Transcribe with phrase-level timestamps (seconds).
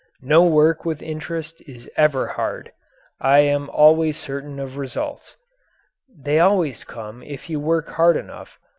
[0.23, 2.71] No work with interest is ever hard.
[3.19, 5.35] I always am certain of results.
[6.09, 8.57] They always come if you work hard enough.